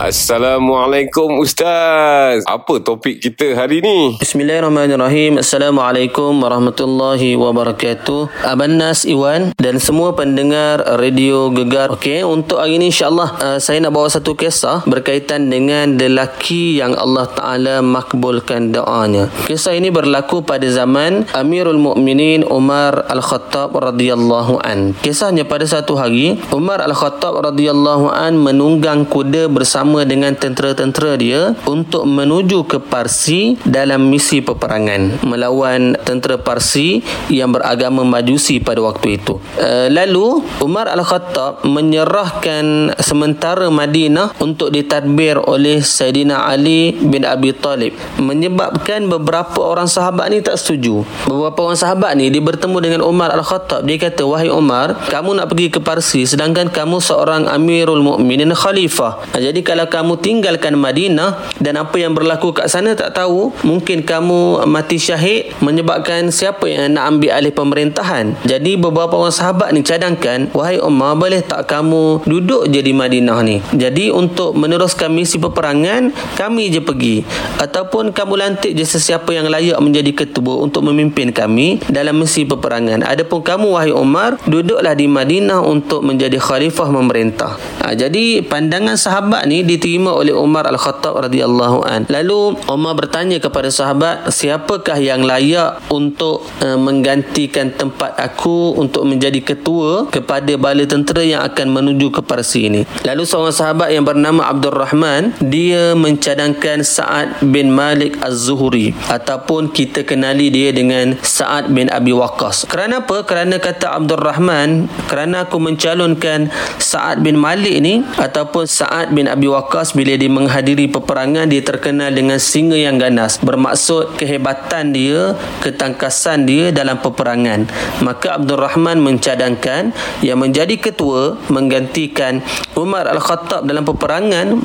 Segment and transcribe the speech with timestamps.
[0.00, 2.40] Assalamualaikum Ustaz.
[2.48, 4.16] Apa topik kita hari ni?
[4.16, 5.36] Bismillahirrahmanirrahim.
[5.36, 8.48] Assalamualaikum warahmatullahi wabarakatuh.
[8.48, 11.92] Abang Nas Iwan dan semua pendengar Radio Gegar.
[11.92, 16.96] Okey, untuk hari ini insya-Allah uh, saya nak bawa satu kisah berkaitan dengan lelaki yang
[16.96, 19.28] Allah Taala makbulkan doanya.
[19.44, 24.96] Kisah ini berlaku pada zaman Amirul Mukminin Umar Al-Khattab radhiyallahu an.
[25.04, 31.50] Kisahnya pada satu hari Umar Al-Khattab radhiyallahu an menunggang kuda bersama bersama dengan tentera-tentera dia
[31.66, 39.18] untuk menuju ke Parsi dalam misi peperangan melawan tentera Parsi yang beragama Majusi pada waktu
[39.18, 39.42] itu.
[39.58, 47.98] Uh, lalu Umar Al-Khattab menyerahkan sementara Madinah untuk ditadbir oleh Sayyidina Ali bin Abi Talib
[48.22, 51.02] menyebabkan beberapa orang sahabat ni tak setuju.
[51.26, 55.50] Beberapa orang sahabat ni dia bertemu dengan Umar Al-Khattab dia kata wahai Umar kamu nak
[55.50, 59.26] pergi ke Parsi sedangkan kamu seorang Amirul Mukminin khalifah.
[59.34, 64.04] Jadi kalau kalau kamu tinggalkan Madinah dan apa yang berlaku kat sana tak tahu mungkin
[64.04, 68.36] kamu mati syahid menyebabkan siapa yang nak ambil alih pemerintahan.
[68.44, 73.40] Jadi beberapa orang sahabat ni cadangkan wahai Umar boleh tak kamu duduk je di Madinah
[73.40, 73.64] ni?
[73.72, 77.24] Jadi untuk meneruskan misi peperangan kami je pergi.
[77.56, 83.00] Ataupun kamu lantik je sesiapa yang layak menjadi ketua untuk memimpin kami dalam misi peperangan.
[83.00, 87.56] Adapun kamu wahai Umar duduklah di Madinah untuk menjadi khalifah memerintah.
[87.80, 92.06] Ha, jadi pandangan sahabat ni diterima oleh Umar Al-Khattab radhiyallahu an.
[92.08, 99.42] Lalu Umar bertanya kepada sahabat, siapakah yang layak untuk uh, menggantikan tempat aku untuk menjadi
[99.42, 102.82] ketua kepada bala tentera yang akan menuju ke Parsi ini.
[103.04, 110.06] Lalu seorang sahabat yang bernama Abdul Rahman, dia mencadangkan Sa'ad bin Malik Az-Zuhri ataupun kita
[110.06, 112.70] kenali dia dengan Sa'ad bin Abi Waqqas.
[112.70, 113.26] Kerana apa?
[113.26, 119.49] Kerana kata Abdul Rahman, kerana aku mencalonkan Sa'ad bin Malik ni ataupun Sa'ad bin Abi
[119.50, 123.42] Waqqas bila dia menghadiri peperangan dia terkenal dengan singa yang ganas.
[123.42, 127.66] Bermaksud kehebatan dia ketangkasan dia dalam peperangan.
[128.00, 129.90] Maka Abdul Rahman mencadangkan
[130.22, 132.40] yang menjadi ketua menggantikan
[132.78, 134.56] Umar Al-Khattab dalam peperangan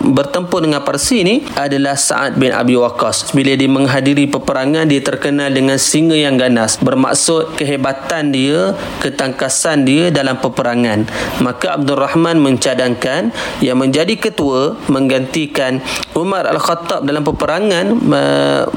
[0.00, 3.36] bertempur dengan Parsi ni adalah Sa'ad bin Abi Waqqas.
[3.36, 6.78] Bila dia menghadiri peperangan dia terkenal dengan singa yang ganas.
[6.80, 8.72] Bermaksud kehebatan dia
[9.02, 11.06] ketangkasan dia dalam peperangan.
[11.42, 15.82] Maka Abdul Rahman mencadangkan yang menjadi ketua menggantikan
[16.14, 17.98] Umar Al-Khattab dalam peperangan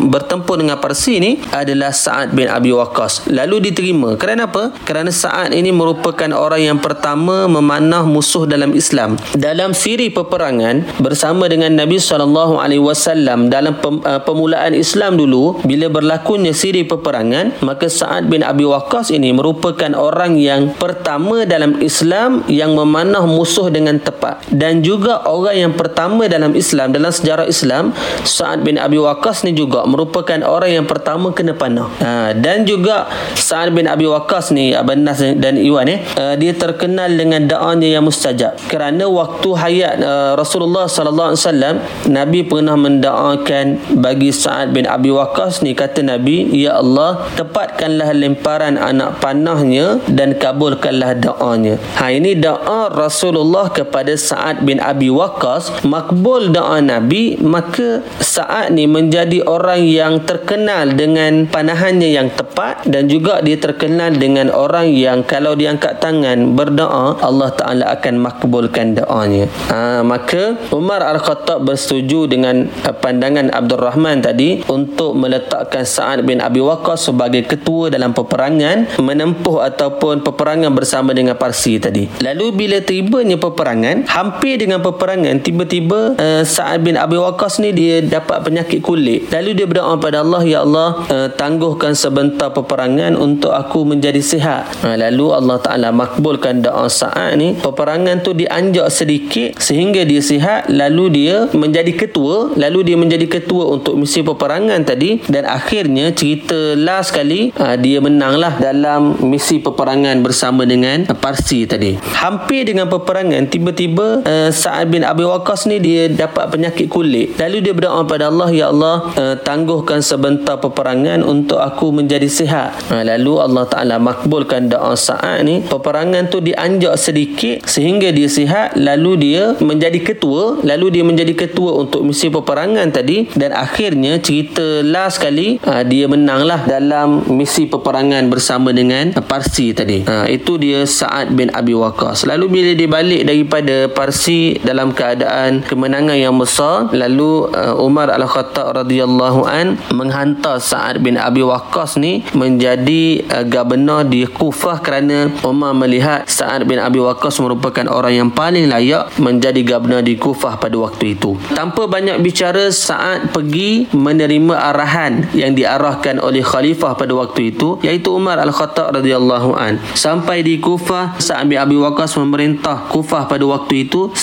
[0.09, 3.29] bertempur dengan Parsi ini adalah Sa'ad bin Abi Waqqas.
[3.29, 4.17] Lalu diterima.
[4.17, 4.73] Kerana apa?
[4.83, 9.15] Kerana Sa'ad ini merupakan orang yang pertama memanah musuh dalam Islam.
[9.37, 16.87] Dalam siri peperangan bersama dengan Nabi SAW dalam uh, pemulaan Islam dulu bila berlakunya siri
[16.87, 23.25] peperangan maka Sa'ad bin Abi Waqqas ini merupakan orang yang pertama dalam Islam yang memanah
[23.27, 27.91] musuh dengan tepat dan juga orang yang pertama dalam Islam dalam sejarah Islam
[28.23, 31.89] Sa'ad bin Abi Waqqas ni juga merupakan orang yang pertama kena panah.
[31.99, 36.53] Ha, dan juga Sa'ad bin Abi Waqqas ni Abang Nas dan Iwan eh, uh, dia
[36.53, 38.55] terkenal dengan doanya yang mustajab.
[38.69, 41.75] Kerana waktu hayat uh, Rasulullah sallallahu alaihi wasallam
[42.07, 43.65] Nabi pernah mendoakan
[43.99, 50.37] bagi Sa'ad bin Abi Waqqas ni kata Nabi ya Allah tepatkanlah lemparan anak panahnya dan
[50.37, 58.01] kabulkanlah doanya ha ini doa Rasulullah kepada Sa'ad bin Abi Waqqas makbul doa Nabi maka
[58.21, 64.53] saat ni menjadi orang yang terkenal dengan panahannya yang tepat dan juga dia terkenal dengan
[64.53, 69.49] orang yang kalau dia angkat tangan berdoa Allah Ta'ala akan makbulkan doanya.
[69.71, 76.43] Ha, maka Umar Al-Khattab bersetuju dengan uh, pandangan Abdul Rahman tadi untuk meletakkan Sa'ad bin
[76.43, 82.05] Abi Waqqas sebagai ketua dalam peperangan menempuh ataupun peperangan bersama dengan Parsi tadi.
[82.21, 87.71] Lalu bila tibanya peperangan hampir dengan peperangan peperangan tiba-tiba uh, Sa'ad bin Abi Waqqas ni
[87.71, 89.31] dia dapat penyakit kulit.
[89.31, 94.67] Lalu dia berdoa pada Allah ya Allah uh, tangguhkan sebentar peperangan untuk aku menjadi sihat.
[94.83, 97.55] Uh, lalu Allah Ta'ala makbulkan doa Sa'ad ni.
[97.55, 103.79] Peperangan tu dianjak sedikit sehingga dia sihat lalu dia menjadi ketua lalu dia menjadi ketua
[103.79, 105.23] untuk misi peperangan tadi.
[105.31, 111.95] Dan akhirnya cerita last kali uh, dia menanglah dalam misi peperangan bersama dengan Parsi tadi.
[112.19, 117.37] Hampir dengan peperangan tiba-tiba uh, Sa'ad Bin Abi Waqqas ni dia dapat penyakit kulit.
[117.37, 122.73] Lalu dia berdoa pada Allah, Ya Allah, uh, tangguhkan sebentar peperangan untuk aku menjadi sihat.
[122.89, 125.61] Uh, lalu Allah Ta'ala makbulkan doa Sa'ad ni.
[125.61, 128.73] Peperangan tu dianjak sedikit sehingga dia sihat.
[128.79, 130.63] Lalu dia menjadi ketua.
[130.65, 133.29] Lalu dia menjadi ketua untuk misi peperangan tadi.
[133.35, 140.07] Dan akhirnya cerita last kali, uh, dia menanglah dalam misi peperangan bersama dengan Parsi tadi.
[140.07, 142.23] Uh, itu dia Sa'ad bin Abi Waqqas.
[142.25, 148.71] Lalu bila dia balik daripada Parsi dalam keadaan kemenangan yang besar, lalu uh, Umar Al-Khattab
[148.87, 155.75] radhiyallahu an menghantar Sa'ad bin Abi Waqqas ni menjadi uh, gubernur di Kufah kerana Umar
[155.75, 160.79] melihat Sa'ad bin Abi Waqqas merupakan orang yang paling layak menjadi gubernur di Kufah pada
[160.79, 161.35] waktu itu.
[161.51, 168.15] Tanpa banyak bicara, Sa'ad pergi menerima arahan yang diarahkan oleh khalifah pada waktu itu iaitu
[168.15, 169.81] Umar Al-Khattab radhiyallahu an.
[169.97, 174.13] Sampai di Kufah, Sa'ad bin Abi Waqqas memerintah Kufah pada waktu itu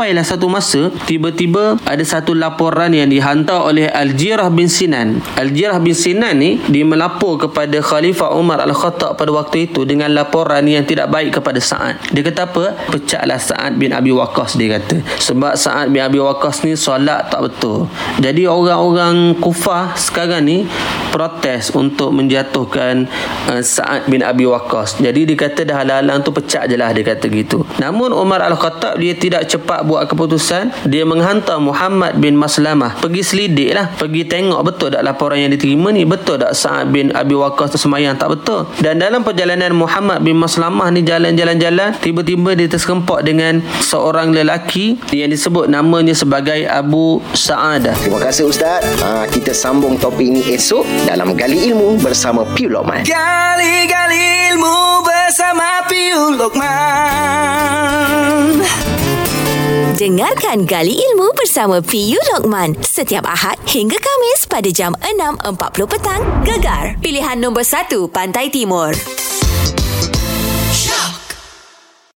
[0.00, 5.20] sampailah satu masa tiba-tiba ada satu laporan yang dihantar oleh Al-Jirah bin Sinan.
[5.36, 10.64] Al-Jirah bin Sinan ni dia melapor kepada Khalifah Umar Al-Khattab pada waktu itu dengan laporan
[10.64, 12.00] yang tidak baik kepada Sa'ad.
[12.16, 12.80] Dia kata apa?
[12.88, 15.04] Pecahlah Sa'ad bin Abi Waqqas dia kata.
[15.20, 17.84] Sebab Sa'ad bin Abi Waqqas ni solat tak betul.
[18.24, 20.64] Jadi orang-orang Kufah sekarang ni
[21.10, 23.10] protes untuk menjatuhkan
[23.50, 25.02] uh, Sa'ad bin Abi Waqqas.
[25.02, 27.66] Jadi dia kata dah halang tu pecah je lah dia kata gitu.
[27.82, 30.88] Namun Umar Al-Khattab dia tidak cepat buat keputusan.
[30.88, 33.92] Dia menghantar Muhammad bin Maslamah pergi selidik lah.
[33.98, 36.06] Pergi tengok betul tak laporan yang diterima ni.
[36.06, 38.70] Betul tak Sa'ad bin Abi Waqqas semayang tak betul.
[38.78, 41.98] Dan dalam perjalanan Muhammad bin Maslamah ni jalan-jalan-jalan.
[42.00, 47.96] Tiba-tiba dia terserempak dengan seorang lelaki yang disebut namanya sebagai Abu Sa'adah.
[47.98, 48.84] Terima kasih Ustaz.
[49.02, 53.04] Ha, kita sambung topik ini esok dalam Gali Ilmu bersama Piu Lokman.
[53.06, 57.80] Gali-gali ilmu bersama Piu Lokman.
[60.00, 66.24] Dengarkan Gali Ilmu bersama PU Lokman setiap Ahad hingga Kamis pada jam 6.40 petang.
[66.40, 68.96] Gegar, pilihan nombor 1 Pantai Timur.